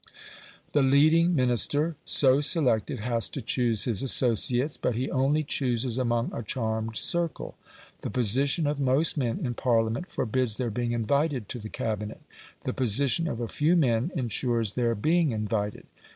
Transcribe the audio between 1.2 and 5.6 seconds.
Minister so selected has to choose his associates, but he only